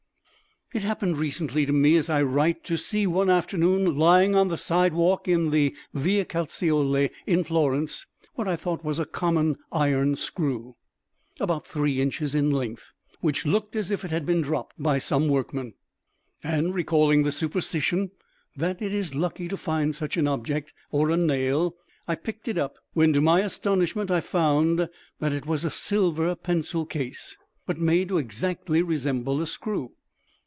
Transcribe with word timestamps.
It 0.73 0.83
happened 0.83 1.17
recently 1.17 1.65
to 1.65 1.73
me, 1.73 1.97
as 1.97 2.09
I 2.09 2.21
write, 2.21 2.63
to 2.63 2.77
see 2.77 3.05
one 3.05 3.29
afternoon 3.29 3.97
lying 3.97 4.37
on 4.37 4.47
the 4.47 4.55
side 4.55 4.93
walk 4.93 5.27
in 5.27 5.49
the 5.49 5.75
Via 5.93 6.23
Calzaioli 6.23 7.09
in 7.27 7.43
Florence 7.43 8.05
what 8.35 8.47
I 8.47 8.55
thought 8.55 8.81
was 8.81 8.97
a 8.97 9.03
common 9.05 9.57
iron 9.73 10.15
screw, 10.15 10.77
about 11.41 11.67
three 11.67 11.99
inches 11.99 12.33
in 12.33 12.51
length, 12.51 12.93
which 13.19 13.45
looked 13.45 13.75
as 13.75 13.91
if 13.91 14.05
it 14.05 14.11
had 14.11 14.25
been 14.25 14.41
dropped 14.41 14.81
by 14.81 14.97
some 14.97 15.27
workman. 15.27 15.73
And 16.41 16.73
recalling 16.73 17.23
the 17.23 17.33
superstition 17.33 18.11
that 18.55 18.81
it 18.81 18.93
is 18.93 19.13
lucky 19.13 19.49
to 19.49 19.57
find 19.57 19.93
such 19.93 20.15
an 20.15 20.25
object, 20.25 20.73
or 20.89 21.09
a 21.09 21.17
nail, 21.17 21.75
I 22.07 22.15
picked 22.15 22.47
it 22.47 22.57
up, 22.57 22.77
when 22.93 23.11
to 23.11 23.19
my 23.19 23.41
astonishment 23.41 24.09
I 24.09 24.21
found 24.21 24.87
that 25.19 25.33
it 25.33 25.45
was 25.45 25.65
a 25.65 25.69
silver 25.69 26.33
pencil 26.33 26.85
case, 26.85 27.35
but 27.65 27.77
made 27.77 28.07
to 28.07 28.17
exactly 28.19 28.81
resemble 28.81 29.41
a 29.41 29.45
screw. 29.45 29.91